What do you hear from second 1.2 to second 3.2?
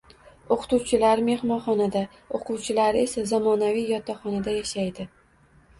mehmonxonada, o‘quvchilari